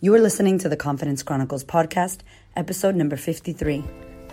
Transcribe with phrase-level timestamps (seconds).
[0.00, 2.18] You are listening to the Confidence Chronicles podcast,
[2.54, 3.82] episode number 53.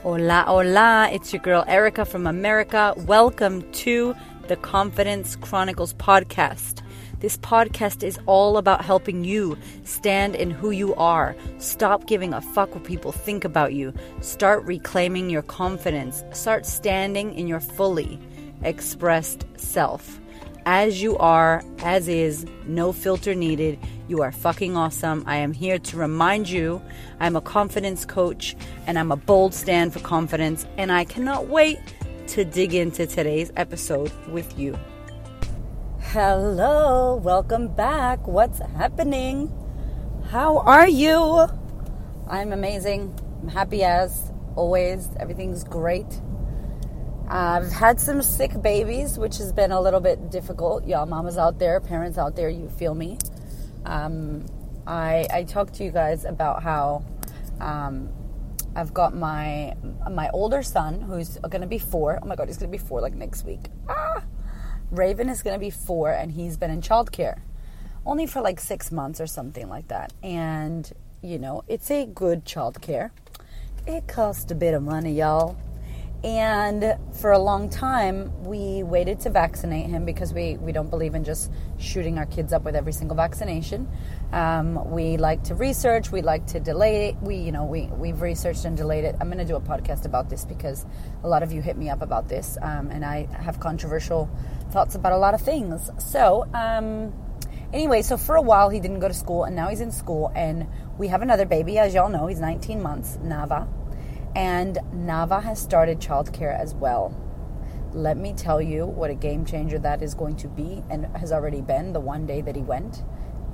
[0.04, 1.10] Hola, hola.
[1.12, 2.94] It's your girl Erica from America.
[2.98, 4.14] Welcome to
[4.48, 6.84] the Confidence Chronicles podcast.
[7.20, 11.36] This podcast is all about helping you stand in who you are.
[11.58, 13.92] Stop giving a fuck what people think about you.
[14.22, 16.24] Start reclaiming your confidence.
[16.32, 18.20] Start standing in your fully
[18.62, 20.20] expressed self.
[20.68, 23.78] As you are, as is, no filter needed.
[24.08, 25.24] You are fucking awesome.
[25.28, 26.82] I am here to remind you
[27.20, 28.56] I'm a confidence coach
[28.88, 31.78] and I'm a bold stand for confidence, and I cannot wait
[32.30, 34.76] to dig into today's episode with you.
[36.00, 38.26] Hello, welcome back.
[38.28, 39.54] What's happening?
[40.30, 41.46] How are you?
[42.28, 43.14] I'm amazing.
[43.44, 45.10] I'm happy as always.
[45.20, 46.08] Everything's great.
[47.28, 50.86] I've had some sick babies, which has been a little bit difficult.
[50.86, 53.18] Y'all, mamas out there, parents out there, you feel me.
[53.86, 54.46] Um,
[54.86, 57.04] I, I talked to you guys about how
[57.60, 58.10] um,
[58.76, 59.74] I've got my
[60.12, 62.20] my older son who's going to be four.
[62.22, 63.70] Oh my god, he's going to be four like next week.
[63.90, 64.24] Ah!
[64.92, 67.40] Raven is going to be four, and he's been in childcare
[68.06, 70.14] only for like six months or something like that.
[70.22, 73.10] And you know, it's a good childcare.
[73.88, 75.58] It costs a bit of money, y'all.
[76.26, 81.14] And for a long time, we waited to vaccinate him because we, we don't believe
[81.14, 83.88] in just shooting our kids up with every single vaccination.
[84.32, 86.12] Um, we like to research.
[86.12, 87.18] We like to delay it.
[87.22, 89.16] We, you know, we, we've researched and delayed it.
[89.22, 90.84] I'm going to do a podcast about this because
[91.24, 92.58] a lot of you hit me up about this.
[92.60, 94.28] Um, and I have controversial
[94.72, 95.92] thoughts about a lot of things.
[96.00, 97.14] So, um,
[97.72, 100.32] anyway, so for a while he didn't go to school and now he's in school.
[100.36, 100.66] And
[100.98, 102.26] we have another baby, as y'all know.
[102.26, 103.68] He's 19 months, Nava.
[104.36, 107.16] And Nava has started childcare as well.
[107.94, 111.32] Let me tell you what a game changer that is going to be and has
[111.32, 113.04] already been the one day that he went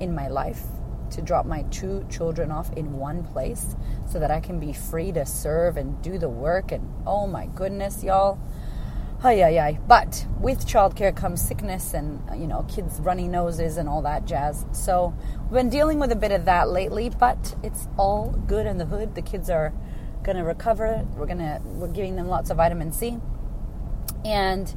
[0.00, 0.64] in my life
[1.10, 5.12] to drop my two children off in one place so that I can be free
[5.12, 6.72] to serve and do the work.
[6.72, 8.40] And oh my goodness, y'all.
[9.22, 9.78] Ay, ay, ay.
[9.86, 14.66] But with childcare comes sickness and, you know, kids' runny noses and all that jazz.
[14.72, 18.78] So we've been dealing with a bit of that lately, but it's all good in
[18.78, 19.14] the hood.
[19.14, 19.72] The kids are
[20.22, 21.06] going to recover.
[21.16, 23.18] We're going to we're giving them lots of vitamin C.
[24.24, 24.74] And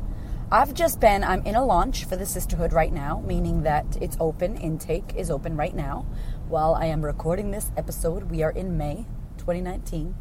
[0.51, 4.17] I've just been I'm in a launch for the sisterhood right now, meaning that it's
[4.19, 6.05] open, intake is open right now.
[6.47, 9.05] While I am recording this episode, we are in May
[9.37, 10.15] 2019.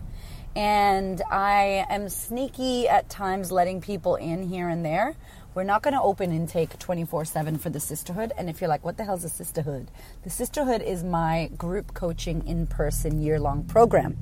[0.57, 5.17] And I am sneaky at times letting people in here and there.
[5.53, 8.33] We're not going to open intake 24 7 for the sisterhood.
[8.37, 9.91] And if you're like, what the hell is a sisterhood?
[10.23, 14.17] The sisterhood is my group coaching in person year long program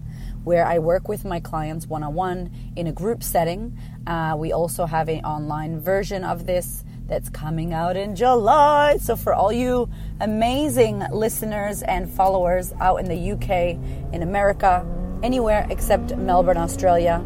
[0.44, 3.78] where I work with my clients one on one in a group setting.
[4.06, 8.96] Uh, we also have an online version of this that's coming out in July.
[8.98, 9.88] So, for all you
[10.20, 13.76] amazing listeners and followers out in the UK,
[14.14, 14.86] in America,
[15.22, 17.24] anywhere except Melbourne, Australia,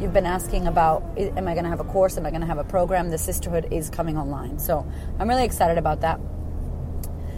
[0.00, 2.16] you've been asking about am I going to have a course?
[2.18, 3.10] Am I going to have a program?
[3.10, 4.58] The Sisterhood is coming online.
[4.58, 4.86] So,
[5.18, 6.20] I'm really excited about that.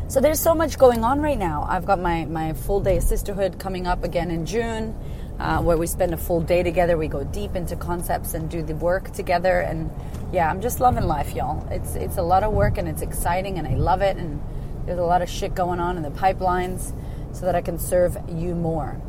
[0.08, 1.66] So there's so much going on right now.
[1.68, 4.94] I've got my, my full day sisterhood coming up again in June,
[5.40, 6.96] uh, where we spend a full day together.
[6.96, 9.58] We go deep into concepts and do the work together.
[9.58, 9.90] And
[10.32, 11.66] yeah, I'm just loving life, y'all.
[11.72, 14.16] It's it's a lot of work and it's exciting and I love it.
[14.16, 14.40] And
[14.86, 16.94] there's a lot of shit going on in the pipelines
[17.32, 19.00] so that I can serve you more.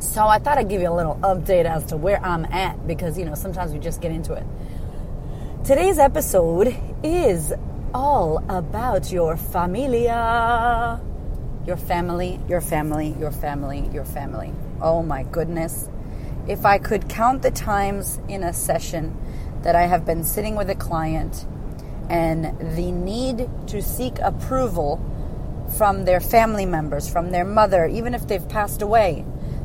[0.00, 3.18] So I thought I'd give you a little update as to where I'm at because
[3.18, 4.46] you know sometimes we just get into it.
[5.64, 6.74] Today's episode
[7.04, 7.52] is
[7.94, 11.00] all about your familia.
[11.66, 14.52] Your family, your family, your family, your family.
[14.80, 15.88] Oh my goodness.
[16.48, 19.16] If I could count the times in a session
[19.62, 21.46] that I have been sitting with a client
[22.10, 25.00] and the need to seek approval
[25.78, 29.24] from their family members, from their mother, even if they've passed away.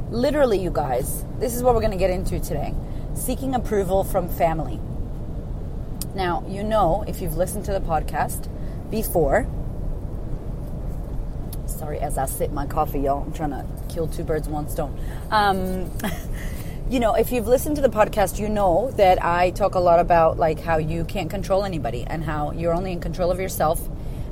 [0.10, 2.74] Literally, you guys, this is what we're going to get into today
[3.16, 4.80] seeking approval from family.
[6.18, 8.50] Now, you know, if you've listened to the podcast
[8.90, 9.46] before,
[11.68, 14.68] sorry, as I sip my coffee, y'all, I'm trying to kill two birds with one
[14.68, 15.00] stone.
[15.30, 15.92] Um,
[16.90, 20.00] you know, if you've listened to the podcast, you know that I talk a lot
[20.00, 23.80] about like how you can't control anybody and how you're only in control of yourself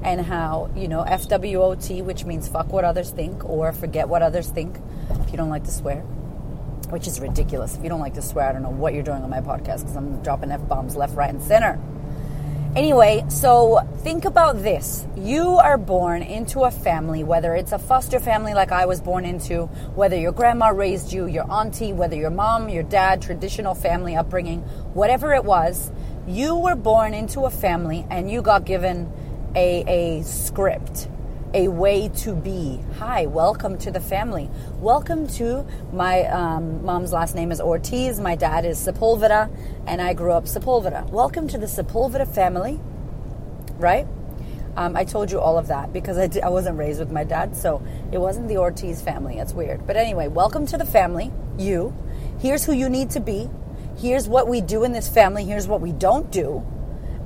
[0.02, 4.50] and how, you know, FWOT, which means fuck what others think or forget what others
[4.50, 4.80] think,
[5.20, 6.04] if you don't like to swear
[6.88, 7.76] which is ridiculous.
[7.76, 9.80] If you don't like to swear, I don't know what you're doing on my podcast
[9.82, 11.80] because I'm dropping F bombs left, right, and center.
[12.76, 15.08] Anyway, so think about this.
[15.16, 19.24] You are born into a family, whether it's a foster family like I was born
[19.24, 24.18] into, whether your grandma raised you, your auntie, whether your mom, your dad, traditional family
[24.18, 24.60] upbringing,
[24.94, 25.90] whatever it was,
[26.28, 29.10] you were born into a family and you got given
[29.56, 29.86] a,
[30.20, 31.08] a script,
[31.56, 32.82] a way to be.
[32.98, 34.50] Hi, welcome to the family.
[34.82, 38.20] Welcome to my um, mom's last name is Ortiz.
[38.20, 39.50] My dad is Sepulveda,
[39.88, 41.10] and I grew up Sepulveda.
[41.10, 42.78] Welcome to the Sepulveda family,
[43.78, 44.06] right?
[44.76, 47.56] Um, I told you all of that because I, I wasn't raised with my dad,
[47.56, 47.82] so
[48.12, 49.38] it wasn't the Ortiz family.
[49.38, 49.88] It's weird.
[49.88, 51.32] But anyway, welcome to the family.
[51.58, 51.96] You.
[52.38, 53.50] Here's who you need to be.
[53.98, 55.46] Here's what we do in this family.
[55.46, 56.68] Here's what we don't do.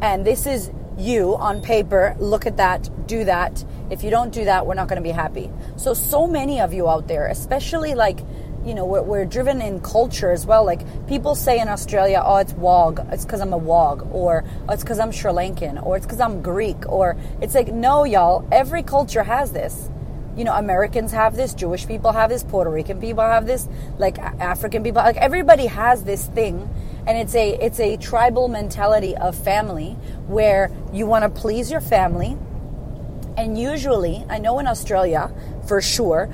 [0.03, 0.69] And this is
[0.99, 2.15] you on paper.
[2.19, 2.89] Look at that.
[3.07, 3.63] Do that.
[3.89, 5.49] If you don't do that, we're not going to be happy.
[5.77, 8.19] So, so many of you out there, especially like,
[8.65, 10.65] you know, we're, we're driven in culture as well.
[10.65, 13.07] Like people say in Australia, oh, it's WOG.
[13.11, 14.07] It's because I'm a WOG.
[14.11, 15.83] Or oh, it's because I'm Sri Lankan.
[15.83, 16.87] Or it's because I'm Greek.
[16.87, 19.89] Or it's like, no, y'all, every culture has this
[20.37, 23.67] you know americans have this jewish people have this puerto rican people have this
[23.97, 26.69] like african people like everybody has this thing
[27.09, 29.93] and it's a it's a tribal mentality of family
[30.27, 32.37] where you want to please your family.
[33.35, 35.31] And usually i know in australia
[35.65, 36.29] for sure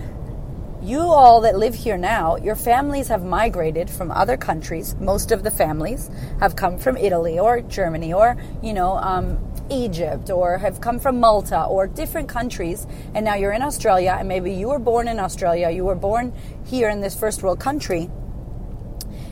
[0.81, 4.95] you all that live here now, your families have migrated from other countries.
[4.99, 9.39] Most of the families have come from Italy or Germany or, you know, um,
[9.71, 12.85] Egypt or have come from Malta or different countries,
[13.15, 16.31] and now you're in Australia, and maybe you were born in Australia, you were born
[16.65, 18.11] here in this first world country,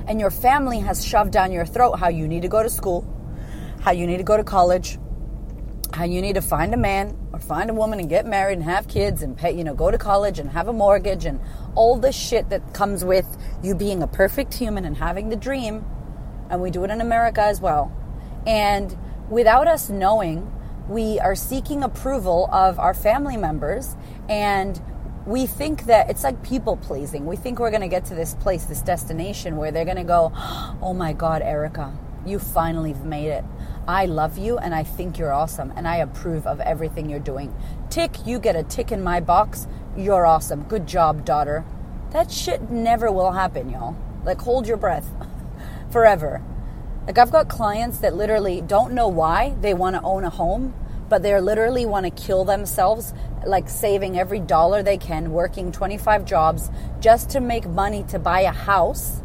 [0.07, 3.07] and your family has shoved down your throat how you need to go to school,
[3.81, 4.97] how you need to go to college,
[5.93, 8.63] how you need to find a man or find a woman and get married and
[8.63, 11.39] have kids and pay, you know, go to college and have a mortgage and
[11.75, 13.25] all the shit that comes with
[13.61, 15.85] you being a perfect human and having the dream.
[16.49, 17.91] And we do it in America as well.
[18.45, 18.95] And
[19.29, 20.51] without us knowing,
[20.89, 23.95] we are seeking approval of our family members
[24.27, 24.81] and
[25.25, 27.25] we think that it's like people pleasing.
[27.25, 30.03] We think we're going to get to this place, this destination where they're going to
[30.03, 30.31] go,
[30.81, 33.45] Oh my God, Erica, you finally made it.
[33.87, 37.53] I love you and I think you're awesome and I approve of everything you're doing.
[37.89, 39.67] Tick, you get a tick in my box.
[39.97, 40.63] You're awesome.
[40.63, 41.65] Good job, daughter.
[42.11, 43.95] That shit never will happen, y'all.
[44.23, 45.09] Like, hold your breath
[45.91, 46.41] forever.
[47.05, 50.73] Like I've got clients that literally don't know why they want to own a home,
[51.13, 53.13] but they literally want to kill themselves,
[53.45, 58.39] like saving every dollar they can, working 25 jobs just to make money to buy
[58.39, 59.21] a house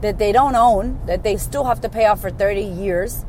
[0.00, 3.26] that they don't own, that they still have to pay off for 30 years.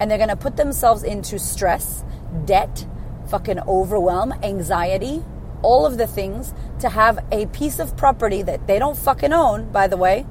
[0.00, 2.02] And they're going to put themselves into stress,
[2.46, 2.86] debt,
[3.28, 5.22] fucking overwhelm, anxiety,
[5.60, 9.70] all of the things to have a piece of property that they don't fucking own,
[9.70, 10.24] by the way,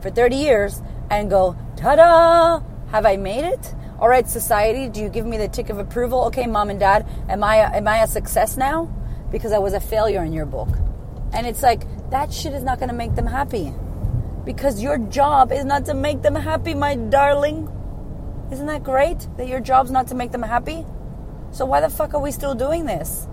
[0.00, 2.62] for 30 years and go, ta da!
[2.92, 3.74] Have I made it?
[4.00, 6.24] All right, society, do you give me the tick of approval?
[6.28, 8.86] Okay, mom and dad, am I am I a success now?
[9.30, 10.70] Because I was a failure in your book.
[11.34, 13.74] And it's like that shit is not going to make them happy.
[14.46, 17.68] Because your job is not to make them happy, my darling.
[18.50, 20.86] Isn't that great that your job's not to make them happy?
[21.50, 23.28] So why the fuck are we still doing this?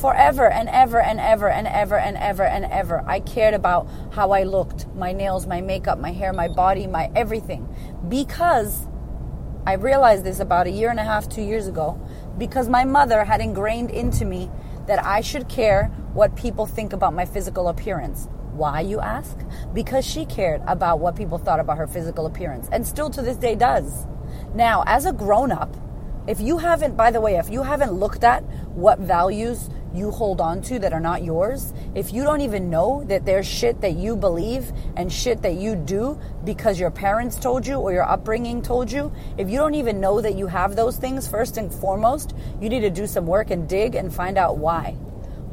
[0.00, 3.04] forever and ever and ever and ever and ever and ever.
[3.06, 7.12] I cared about how I looked, my nails, my makeup, my hair, my body, my
[7.14, 7.68] everything.
[8.08, 8.88] Because
[9.66, 11.98] I realized this about a year and a half, two years ago,
[12.36, 14.50] because my mother had ingrained into me
[14.86, 18.28] that I should care what people think about my physical appearance.
[18.52, 19.38] Why, you ask?
[19.72, 23.38] Because she cared about what people thought about her physical appearance, and still to this
[23.38, 24.06] day does.
[24.54, 25.74] Now, as a grown up,
[26.26, 28.42] if you haven't, by the way, if you haven't looked at
[28.74, 33.04] what values you hold on to that are not yours, if you don't even know
[33.04, 37.66] that there's shit that you believe and shit that you do because your parents told
[37.66, 40.96] you or your upbringing told you, if you don't even know that you have those
[40.96, 44.58] things, first and foremost, you need to do some work and dig and find out
[44.58, 44.96] why.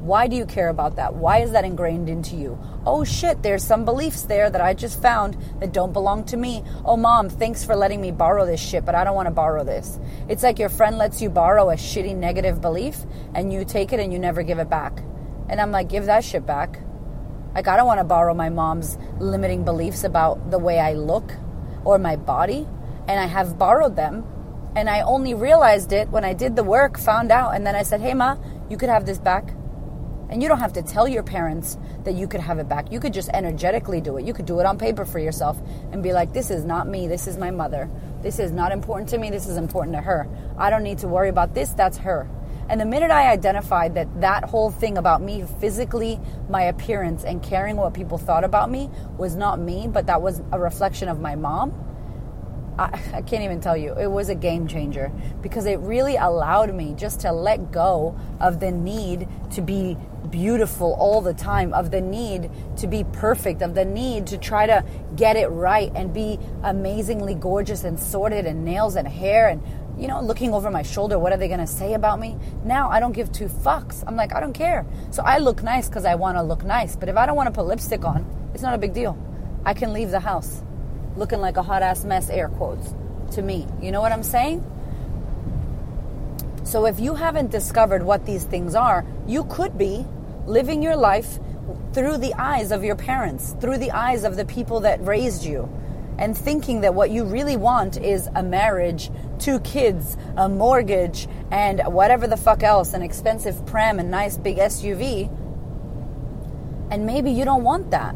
[0.02, 1.14] Why do you care about that?
[1.14, 2.58] Why is that ingrained into you?
[2.88, 6.64] Oh shit, there's some beliefs there that I just found that don't belong to me.
[6.84, 9.64] Oh mom, thanks for letting me borrow this shit, but I don't want to borrow
[9.64, 10.00] this.
[10.28, 12.98] It's like your friend lets you borrow a shitty negative belief
[13.36, 15.04] and you take it and you never give it back.
[15.50, 16.80] And I'm like, give that shit back.
[17.54, 21.32] Like, I don't want to borrow my mom's limiting beliefs about the way I look
[21.86, 22.68] or my body.
[23.08, 24.26] And I have borrowed them.
[24.76, 27.84] And I only realized it when I did the work, found out, and then I
[27.84, 28.38] said, hey, Ma,
[28.70, 29.54] you could have this back.
[30.32, 32.90] And you don't have to tell your parents that you could have it back.
[32.90, 34.26] You could just energetically do it.
[34.26, 35.62] You could do it on paper for yourself
[35.92, 37.08] and be like, this is not me.
[37.08, 37.90] This is my mother.
[38.22, 39.30] This is not important to me.
[39.30, 40.30] This is important to her.
[40.58, 41.72] I don't need to worry about this.
[41.72, 42.30] That's her.
[42.70, 46.18] And the minute I identified that that whole thing about me physically,
[46.50, 50.42] my appearance, and caring what people thought about me was not me, but that was
[50.54, 51.74] a reflection of my mom,
[52.78, 53.94] I, I, can't even tell you.
[53.98, 55.12] It was a game changer
[55.42, 59.98] because it really allowed me just to let go of the need to be
[60.30, 64.66] beautiful all the time, of the need to be perfect, of the need to try
[64.66, 64.84] to
[65.16, 69.62] get it right and be amazingly gorgeous and sorted and nails and hair and
[69.98, 71.20] you know, looking over my shoulder.
[71.20, 72.38] What are they going to say about me?
[72.64, 74.04] Now I don't give two fucks.
[74.08, 74.86] I'm like, I don't care.
[75.12, 76.96] So I look nice because I want to look nice.
[76.96, 79.18] But if I don't want to put lipstick on, it's not a big deal.
[79.64, 80.64] I can leave the house
[81.16, 82.94] looking like a hot ass mess, air quotes,
[83.36, 83.68] to me.
[83.82, 84.66] You know what I'm saying?
[86.72, 90.06] So if you haven't discovered what these things are, you could be
[90.46, 91.38] living your life
[91.92, 95.70] through the eyes of your parents, through the eyes of the people that raised you,
[96.18, 101.82] and thinking that what you really want is a marriage, two kids, a mortgage, and
[101.88, 105.28] whatever the fuck else, an expensive pram and nice big SUV.
[106.90, 108.16] And maybe you don't want that.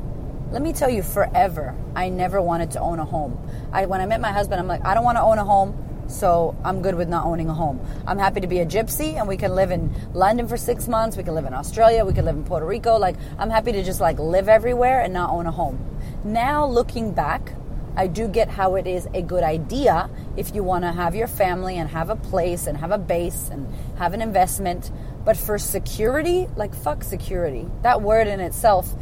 [0.51, 3.38] Let me tell you, forever, I never wanted to own a home.
[3.74, 5.85] I, when I met my husband, I'm like, I don't want to own a home.
[6.07, 7.79] So I'm good with not owning a home.
[8.05, 11.17] I'm happy to be a gypsy and we can live in London for six months.
[11.17, 12.05] We can live in Australia.
[12.05, 12.97] We can live in Puerto Rico.
[12.97, 15.79] Like, I'm happy to just like live everywhere and not own a home.
[16.24, 17.53] Now, looking back,
[17.97, 21.27] I do get how it is a good idea if you want to have your
[21.27, 24.91] family and have a place and have a base and have an investment.
[25.24, 27.67] But for security, like, fuck security.
[27.81, 28.93] That word in itself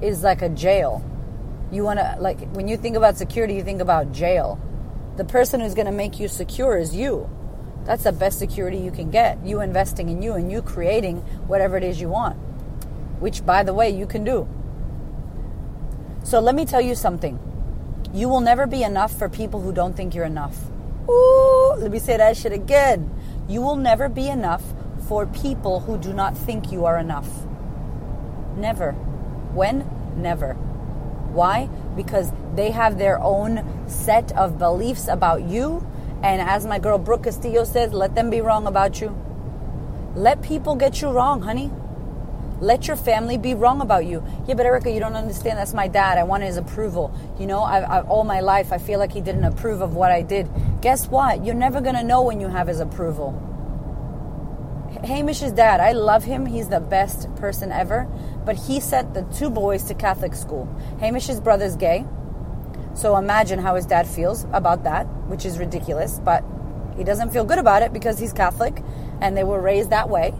[0.00, 1.02] is like a jail.
[1.72, 4.60] You want to, like, when you think about security, you think about jail
[5.16, 7.28] the person who's going to make you secure is you.
[7.84, 9.44] That's the best security you can get.
[9.44, 12.36] You investing in you and you creating whatever it is you want,
[13.18, 14.48] which, by the way, you can do.
[16.24, 17.38] So let me tell you something.
[18.12, 20.56] You will never be enough for people who don't think you're enough.
[21.08, 23.10] Ooh, let me say that shit again.
[23.48, 24.62] You will never be enough
[25.08, 27.28] for people who do not think you are enough.
[28.56, 28.92] Never.
[28.92, 29.88] When?
[30.16, 30.54] Never.
[31.32, 31.66] Why?
[31.96, 35.86] Because they have their own set of beliefs about you.
[36.22, 39.16] And as my girl Brooke Castillo says, let them be wrong about you.
[40.14, 41.70] Let people get you wrong, honey.
[42.60, 44.22] Let your family be wrong about you.
[44.46, 45.58] Yeah, but Erica, you don't understand.
[45.58, 46.16] That's my dad.
[46.16, 47.12] I want his approval.
[47.40, 50.12] You know, I, I, all my life, I feel like he didn't approve of what
[50.12, 50.48] I did.
[50.80, 51.44] Guess what?
[51.44, 53.32] You're never going to know when you have his approval.
[55.02, 56.46] Hamish's dad, I love him.
[56.46, 58.06] He's the best person ever.
[58.44, 60.68] But he sent the two boys to Catholic school.
[61.00, 62.04] Hamish's brother's gay.
[62.94, 66.20] So imagine how his dad feels about that, which is ridiculous.
[66.22, 66.44] But
[66.96, 68.82] he doesn't feel good about it because he's Catholic
[69.20, 70.34] and they were raised that way.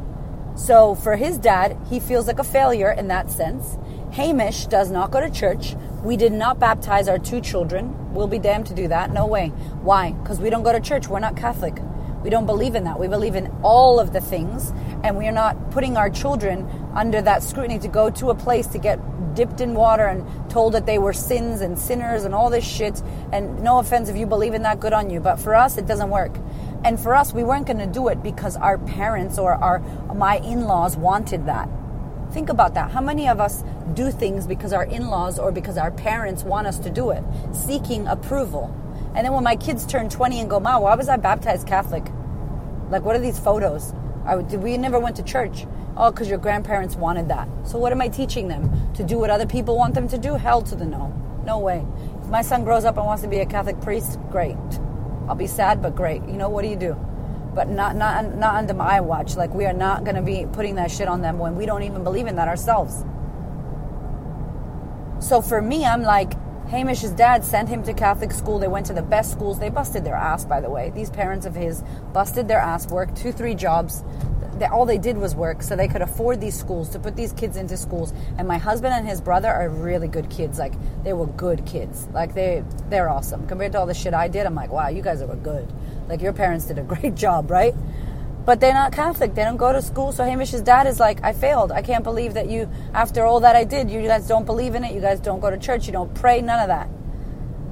[0.54, 3.78] So for his dad, he feels like a failure in that sense.
[4.12, 5.74] Hamish does not go to church.
[6.04, 8.12] We did not baptize our two children.
[8.12, 9.10] We'll be damned to do that.
[9.10, 9.48] No way.
[9.80, 10.12] Why?
[10.12, 11.08] Because we don't go to church.
[11.08, 11.78] We're not Catholic.
[12.22, 13.00] We don't believe in that.
[13.00, 17.22] We believe in all of the things, and we are not putting our children under
[17.22, 18.98] that scrutiny to go to a place to get
[19.34, 23.02] dipped in water and told that they were sins and sinners and all this shit.
[23.32, 25.20] And no offense if you believe in that, good on you.
[25.20, 26.36] But for us, it doesn't work.
[26.84, 29.78] And for us, we weren't going to do it because our parents or our
[30.14, 31.68] my in-laws wanted that.
[32.32, 32.90] Think about that.
[32.90, 33.62] How many of us
[33.94, 37.22] do things because our in-laws or because our parents want us to do it,
[37.52, 38.74] seeking approval?
[39.14, 42.04] And then when my kids turn 20 and go, Ma, why was I baptized Catholic?
[42.88, 43.92] Like, what are these photos?
[44.24, 45.66] I, we never went to church.
[45.96, 47.48] Oh, because your grandparents wanted that.
[47.64, 48.92] So what am I teaching them?
[48.94, 50.34] To do what other people want them to do?
[50.34, 51.12] Hell to the no.
[51.44, 51.84] No way.
[52.22, 54.56] If my son grows up and wants to be a Catholic priest, great.
[55.28, 56.22] I'll be sad, but great.
[56.26, 56.94] You know, what do you do?
[57.54, 59.36] But not not not under my watch.
[59.36, 61.82] Like we are not going to be putting that shit on them when we don't
[61.82, 63.04] even believe in that ourselves.
[65.20, 66.32] So for me, I'm like,
[66.72, 68.58] Hamish's dad sent him to Catholic school.
[68.58, 69.58] They went to the best schools.
[69.58, 70.90] They busted their ass, by the way.
[70.94, 74.02] These parents of his busted their ass, worked two, three jobs.
[74.54, 77.34] They, all they did was work so they could afford these schools to put these
[77.34, 78.14] kids into schools.
[78.38, 80.58] And my husband and his brother are really good kids.
[80.58, 80.72] Like
[81.04, 82.08] they were good kids.
[82.14, 84.46] Like they they're awesome compared to all the shit I did.
[84.46, 85.70] I'm like, wow, you guys were good.
[86.08, 87.74] Like your parents did a great job, right?
[88.44, 89.34] But they're not Catholic.
[89.34, 90.12] They don't go to school.
[90.12, 91.72] So Hamish's dad is like, I failed.
[91.72, 94.84] I can't believe that you, after all that I did, you guys don't believe in
[94.84, 94.94] it.
[94.94, 95.86] You guys don't go to church.
[95.86, 96.40] You don't pray.
[96.40, 96.88] None of that.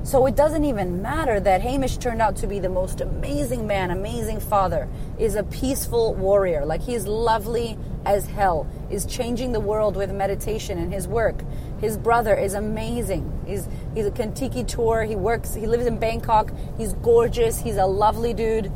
[0.02, 3.90] So it doesn't even matter that Hamish turned out to be the most amazing man,
[3.90, 6.64] amazing father, is a peaceful warrior.
[6.64, 11.42] Like he's lovely as hell, is changing the world with meditation and his work.
[11.82, 13.44] His brother is amazing.
[13.46, 15.04] He's he's a Kentucky tour.
[15.04, 15.54] He works.
[15.54, 16.50] He lives in Bangkok.
[16.78, 17.60] He's gorgeous.
[17.60, 18.72] He's a lovely dude,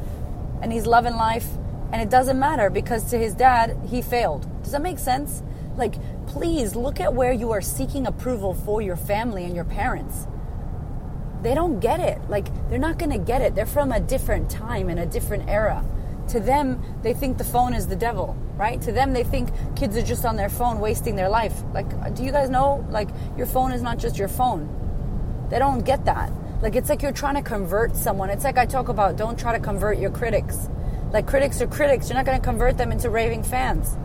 [0.61, 1.49] and he's loving life.
[1.95, 4.49] And it doesn't matter because to his dad, he failed.
[4.65, 5.45] Does that make sense?
[5.77, 5.95] Like,
[6.27, 10.27] please look at where you are seeking approval for your family and your parents.
[11.43, 12.19] They don't get it.
[12.29, 13.55] Like, they're not going to get it.
[13.55, 15.85] They're from a different time and a different era.
[16.31, 18.83] To them, they think the phone is the devil, right?
[18.83, 21.63] To them, they think kids are just on their phone wasting their life.
[21.73, 22.85] Like, do you guys know?
[22.91, 24.69] Like, your phone is not just your phone.
[25.49, 26.33] They don't get that.
[26.61, 28.31] Like, it's like you're trying to convert someone.
[28.31, 30.69] It's like I talk about don't try to convert your critics
[31.15, 32.09] like critics are critics.
[32.09, 33.97] You're not going to convert them into raving fans.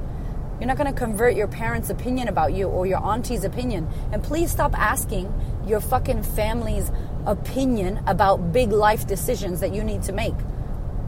[0.59, 3.89] You're not going to convert your parents' opinion about you or your auntie's opinion.
[4.11, 5.33] And please stop asking
[5.65, 6.91] your fucking family's
[7.25, 10.35] opinion about big life decisions that you need to make.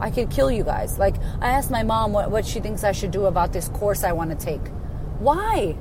[0.00, 0.98] I could kill you guys.
[0.98, 4.02] Like, I asked my mom what, what she thinks I should do about this course
[4.02, 4.66] I want to take.
[5.20, 5.76] Why?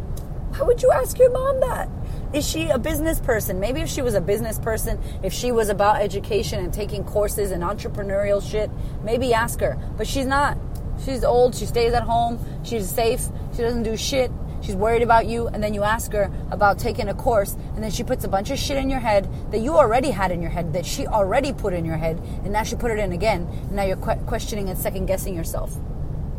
[0.51, 1.89] Why would you ask your mom that?
[2.33, 3.59] Is she a business person?
[3.59, 7.51] Maybe if she was a business person, if she was about education and taking courses
[7.51, 8.71] and entrepreneurial shit,
[9.03, 9.77] maybe ask her.
[9.97, 10.57] But she's not.
[11.03, 11.55] She's old.
[11.55, 12.39] She stays at home.
[12.63, 13.27] She's safe.
[13.53, 14.31] She doesn't do shit.
[14.61, 17.89] She's worried about you, and then you ask her about taking a course, and then
[17.89, 20.51] she puts a bunch of shit in your head that you already had in your
[20.51, 23.47] head, that she already put in your head, and now she put it in again,
[23.51, 25.75] and now you're que- questioning and second guessing yourself.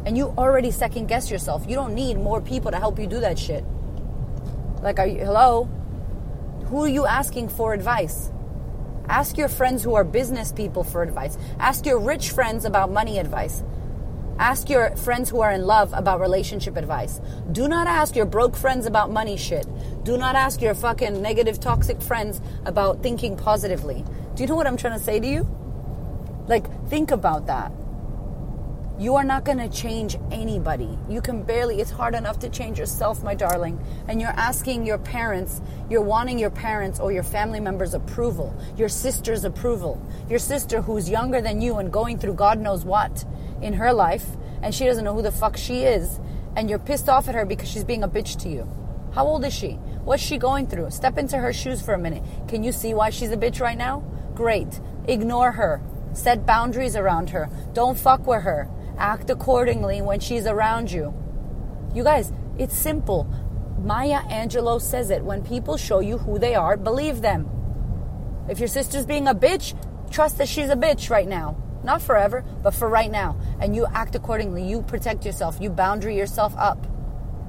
[0.07, 1.65] And you already second guess yourself.
[1.69, 3.65] You don't need more people to help you do that shit.
[4.83, 5.69] Like, are you, hello?
[6.73, 8.33] Who are you asking for advice?
[9.07, 11.37] Ask your friends who are business people for advice.
[11.59, 13.63] Ask your rich friends about money advice.
[14.39, 17.21] Ask your friends who are in love about relationship advice.
[17.53, 19.67] Do not ask your broke friends about money shit.
[20.03, 24.03] Do not ask your fucking negative, toxic friends about thinking positively.
[24.35, 25.47] Do you know what I'm trying to say to you?
[26.49, 27.71] Like, think about that.
[28.99, 30.99] You are not going to change anybody.
[31.09, 33.83] You can barely, it's hard enough to change yourself, my darling.
[34.07, 38.89] And you're asking your parents, you're wanting your parents or your family members' approval, your
[38.89, 43.25] sister's approval, your sister who's younger than you and going through God knows what
[43.63, 44.27] in her life,
[44.63, 46.21] and she doesn't know who the fuck she is,
[46.55, 48.69] and you're pissed off at her because she's being a bitch to you.
[49.15, 49.73] How old is she?
[50.05, 50.91] What's she going through?
[50.91, 52.23] Step into her shoes for a minute.
[52.49, 54.01] Can you see why she's a bitch right now?
[54.35, 54.81] Great.
[55.07, 55.81] Ignore her.
[56.13, 57.49] Set boundaries around her.
[57.73, 58.69] Don't fuck with her.
[58.99, 61.15] Act accordingly when she's around you.
[61.95, 63.25] You guys, it's simple.
[63.79, 65.23] Maya Angelou says it.
[65.25, 67.49] When people show you who they are, believe them.
[68.49, 69.75] If your sister's being a bitch,
[70.11, 71.57] trust that she's a bitch right now.
[71.85, 73.37] Not forever, but for right now.
[73.61, 74.65] And you act accordingly.
[74.69, 75.59] You protect yourself.
[75.61, 76.87] You boundary yourself up.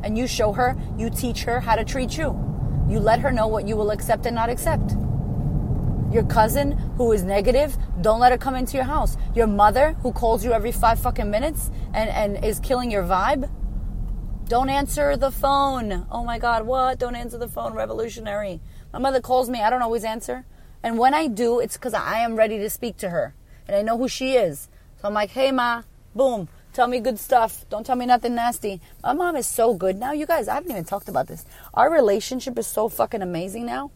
[0.03, 2.38] And you show her, you teach her how to treat you.
[2.89, 4.95] You let her know what you will accept and not accept.
[6.13, 9.17] Your cousin who is negative, don't let her come into your house.
[9.34, 13.50] Your mother who calls you every five fucking minutes and, and is killing your vibe,
[14.48, 16.05] don't answer the phone.
[16.12, 17.00] Oh my God, what?
[17.00, 17.74] Don't answer the phone.
[17.74, 18.62] Revolutionary.
[18.93, 19.62] My mother calls me.
[19.63, 20.46] I don't always answer.
[20.83, 23.33] And when I do, it's because I am ready to speak to her
[23.68, 24.70] and I know who she is.
[25.01, 25.81] So I'm like, hey, Ma,
[26.14, 27.66] boom, tell me good stuff.
[27.70, 28.81] Don't tell me nothing nasty.
[29.01, 30.11] My mom is so good now.
[30.11, 31.44] You guys, I haven't even talked about this.
[31.74, 33.90] Our relationship is so fucking amazing now.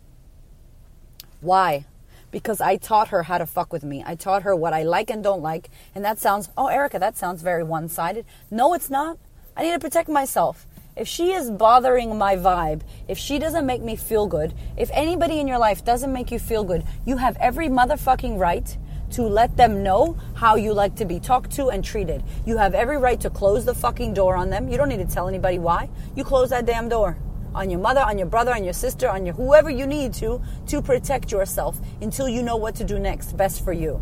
[1.41, 1.85] Why?
[2.31, 4.03] Because I taught her how to fuck with me.
[4.05, 5.69] I taught her what I like and don't like.
[5.95, 8.25] And that sounds, oh, Erica, that sounds very one sided.
[8.51, 9.17] No, it's not.
[9.55, 10.65] I need to protect myself.
[10.95, 15.39] If she is bothering my vibe, if she doesn't make me feel good, if anybody
[15.39, 18.77] in your life doesn't make you feel good, you have every motherfucking right
[19.11, 22.23] to let them know how you like to be talked to and treated.
[22.45, 24.67] You have every right to close the fucking door on them.
[24.67, 25.89] You don't need to tell anybody why.
[26.15, 27.17] You close that damn door
[27.57, 30.41] on your mother, on your brother, on your sister, on your whoever you need to
[30.67, 33.99] to protect yourself until you know what to do next best for you.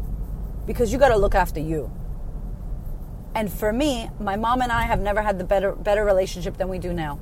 [0.65, 1.91] Because you got to look after you.
[3.33, 6.67] And for me, my mom and I have never had the better better relationship than
[6.67, 7.19] we do now.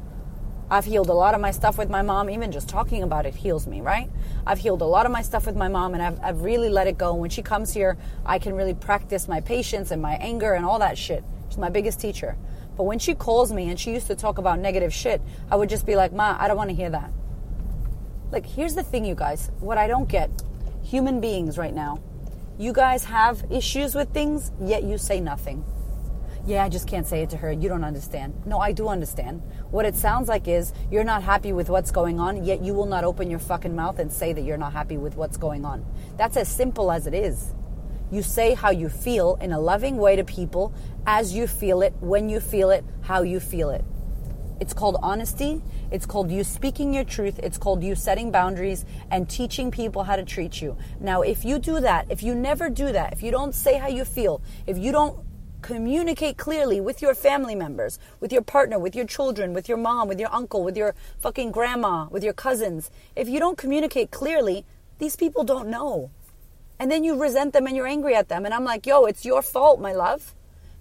[0.70, 2.32] I've healed a lot of my stuff with my mom.
[2.32, 4.10] Even just talking about it heals me, right?
[4.48, 6.88] I've healed a lot of my stuff with my mom and I've, I've really let
[6.88, 7.12] it go.
[7.12, 10.66] And When she comes here, I can really practice my patience and my anger and
[10.66, 11.24] all that shit.
[11.50, 12.38] She's my biggest teacher.
[12.76, 15.70] But when she calls me and she used to talk about negative shit, I would
[15.70, 17.12] just be like, Ma, I don't want to hear that.
[18.32, 19.52] Like, here's the thing, you guys.
[19.60, 20.30] What I don't get
[20.82, 22.02] human beings right now,
[22.58, 25.64] you guys have issues with things, yet you say nothing
[26.46, 27.52] yeah, I just can't say it to her.
[27.52, 28.34] You don't understand.
[28.46, 29.42] No, I do understand.
[29.72, 32.86] What it sounds like is you're not happy with what's going on, yet you will
[32.86, 35.86] not open your fucking mouth and say that you're not happy with what's going on.
[36.18, 37.54] That's as simple as it is.
[38.14, 40.72] You say how you feel in a loving way to people
[41.08, 43.84] as you feel it, when you feel it, how you feel it.
[44.60, 45.64] It's called honesty.
[45.90, 47.40] It's called you speaking your truth.
[47.42, 50.78] It's called you setting boundaries and teaching people how to treat you.
[51.00, 53.88] Now, if you do that, if you never do that, if you don't say how
[53.88, 55.18] you feel, if you don't
[55.64, 60.08] communicate clearly with your family members, with your partner, with your children, with your mom,
[60.08, 62.92] with your uncle, with your fucking grandma, with your cousins.
[63.16, 64.66] If you don't communicate clearly,
[65.00, 66.12] these people don't know.
[66.80, 68.46] And then you resent them and you're angry at them.
[68.46, 70.36] And I'm like, yo, it's your fault, my love.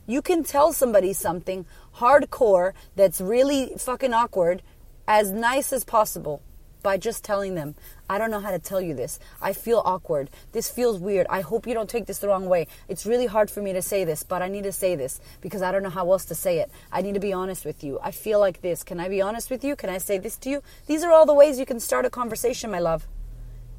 [0.07, 1.65] You can tell somebody something
[1.97, 4.63] hardcore that's really fucking awkward
[5.07, 6.43] as nice as possible
[6.83, 7.75] by just telling them,
[8.11, 9.19] I don't know how to tell you this.
[9.41, 10.31] I feel awkward.
[10.53, 11.27] This feels weird.
[11.31, 12.67] I hope you don't take this the wrong way.
[12.89, 15.63] It's really hard for me to say this, but I need to say this because
[15.63, 16.71] I don't know how else to say it.
[16.91, 18.01] I need to be honest with you.
[18.03, 18.83] I feel like this.
[18.83, 19.77] Can I be honest with you?
[19.77, 20.63] Can I say this to you?
[20.87, 23.07] These are all the ways you can start a conversation, my love.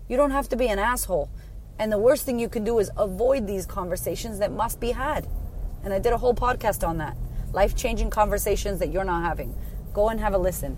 [0.08, 1.30] You don't have to be an asshole.
[1.79, 5.27] And the worst thing you can do is avoid these conversations that must be had.
[5.83, 7.17] And I did a whole podcast on that
[7.53, 9.55] life changing conversations that you're not having.
[9.93, 10.75] Go and have a listen.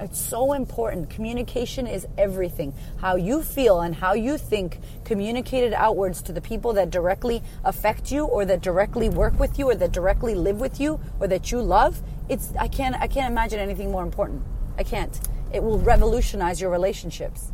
[0.00, 1.10] It's so important.
[1.10, 2.74] Communication is everything.
[2.96, 8.10] How you feel and how you think communicated outwards to the people that directly affect
[8.10, 11.52] you or that directly work with you or that directly live with you or that
[11.52, 12.02] you love.
[12.28, 14.42] It's I can't I can't imagine anything more important.
[14.76, 15.20] I can't.
[15.52, 17.52] It will revolutionize your relationships.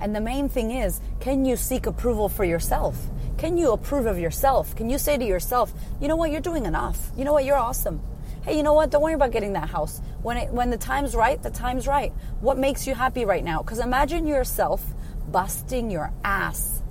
[0.00, 2.96] And the main thing is, can you seek approval for yourself?
[3.38, 4.74] Can you approve of yourself?
[4.76, 7.10] Can you say to yourself, you know what, you're doing enough.
[7.16, 8.00] You know what, you're awesome.
[8.42, 8.90] Hey, you know what?
[8.90, 10.00] Don't worry about getting that house.
[10.22, 12.12] When it, when the time's right, the time's right.
[12.40, 13.62] What makes you happy right now?
[13.62, 14.82] Because imagine yourself
[15.30, 16.82] busting your ass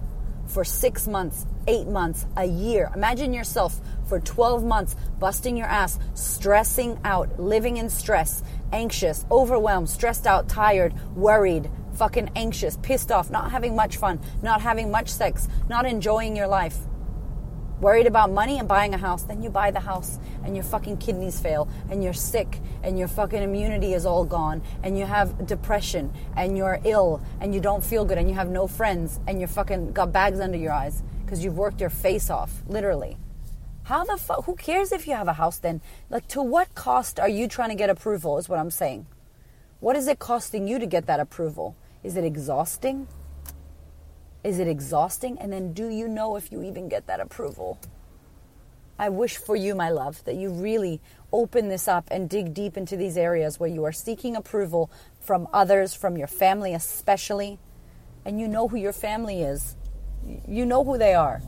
[0.47, 2.91] for six months, eight months, a year.
[2.93, 9.89] Imagine yourself for 12 months busting your ass, stressing out, living in stress, anxious, overwhelmed,
[9.89, 15.09] stressed out, tired, worried, fucking anxious, pissed off, not having much fun, not having much
[15.09, 16.77] sex, not enjoying your life.
[17.81, 20.97] Worried about money and buying a house, then you buy the house and your fucking
[20.97, 25.45] kidneys fail and you're sick and your fucking immunity is all gone and you have
[25.45, 29.39] depression and you're ill and you don't feel good and you have no friends and
[29.39, 33.17] you're fucking got bags under your eyes because you've worked your face off, literally.
[33.83, 34.45] How the fuck?
[34.45, 35.81] Who cares if you have a house then?
[36.09, 39.05] Like, to what cost are you trying to get approval, is what I'm saying.
[39.79, 41.75] What is it costing you to get that approval?
[42.05, 43.07] Is it exhausting?
[44.43, 45.39] Is it exhausting?
[45.39, 47.79] And then do you know if you even get that approval?
[48.99, 51.01] I wish for you, my love, that you really
[51.33, 55.47] open this up and dig deep into these areas where you are seeking approval from
[55.51, 57.57] others, from your family especially,
[58.23, 59.75] and you know who your family is.
[60.47, 61.41] You know who they are.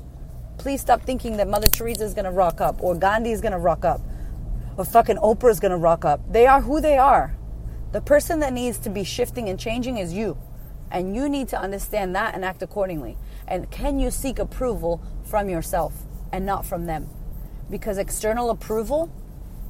[0.57, 3.51] Please stop thinking that Mother Teresa is going to rock up, or Gandhi is going
[3.51, 4.01] to rock up,
[4.75, 6.19] or fucking Oprah is going to rock up.
[6.33, 7.37] They are who they are.
[7.91, 10.35] The person that needs to be shifting and changing is you.
[10.91, 13.17] And you need to understand that and act accordingly.
[13.47, 15.93] And can you seek approval from yourself
[16.31, 17.09] and not from them?
[17.69, 19.11] Because external approval,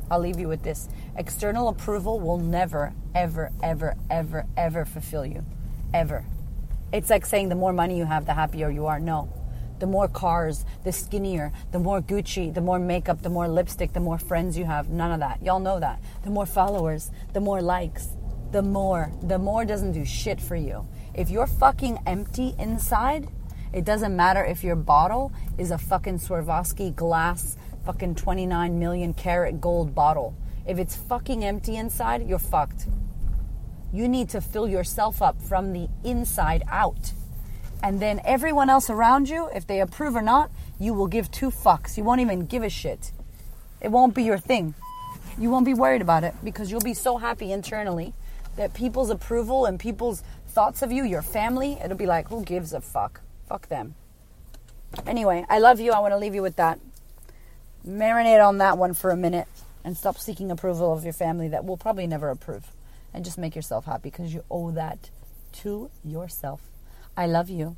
[0.09, 5.43] I'll leave you with this external approval will never, ever, ever, ever, ever fulfill you.
[5.93, 6.25] Ever.
[6.93, 8.99] It's like saying the more money you have, the happier you are.
[8.99, 9.33] No.
[9.79, 13.99] The more cars, the skinnier, the more Gucci, the more makeup, the more lipstick, the
[13.99, 14.89] more friends you have.
[14.89, 15.43] None of that.
[15.43, 16.01] Y'all know that.
[16.23, 18.09] The more followers, the more likes,
[18.51, 19.11] the more.
[19.21, 20.87] The more doesn't do shit for you.
[21.17, 23.27] If you're fucking empty inside,
[23.73, 29.59] it doesn't matter if your bottle is a fucking Swarovski glass, fucking 29 million carat
[29.59, 30.35] gold bottle.
[30.67, 32.85] If it's fucking empty inside, you're fucked.
[33.91, 37.13] You need to fill yourself up from the inside out.
[37.81, 41.49] And then everyone else around you, if they approve or not, you will give two
[41.49, 41.97] fucks.
[41.97, 43.11] You won't even give a shit.
[43.81, 44.75] It won't be your thing.
[45.39, 48.13] You won't be worried about it because you'll be so happy internally
[48.57, 50.23] that people's approval and people's
[50.57, 53.21] thoughts of you, your family, it'll be like, who gives a fuck?
[53.47, 53.93] Fuck them.
[55.05, 55.91] Anyway, I love you.
[55.91, 56.79] I want to leave you with that.
[57.87, 59.47] Marinate on that one for a minute
[59.83, 62.71] and stop seeking approval of your family that will probably never approve.
[63.13, 65.11] And just make yourself happy because you owe that
[65.61, 66.61] to yourself.
[67.15, 67.77] I love you.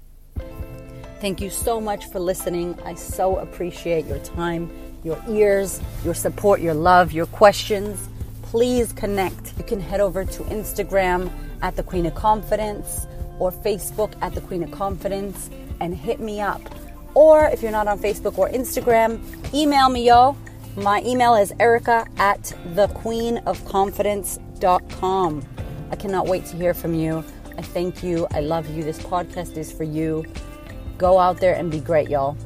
[1.20, 2.80] Thank you so much for listening.
[2.86, 4.72] I so appreciate your time,
[5.04, 8.08] your ears, your support, your love, your questions.
[8.44, 9.58] Please connect.
[9.58, 11.30] You can head over to Instagram
[11.62, 13.08] at the Queen of Confidence
[13.40, 16.62] or Facebook at the Queen of Confidence and hit me up.
[17.14, 19.22] Or if you're not on Facebook or Instagram,
[19.54, 20.36] email me, y'all.
[20.76, 22.42] My email is erica at
[22.74, 25.46] thequeenofconfidence.com.
[25.92, 27.24] I cannot wait to hear from you.
[27.58, 28.28] I thank you.
[28.32, 28.84] I love you.
[28.84, 30.26] This podcast is for you.
[30.98, 32.38] Go out there and be great, y'all.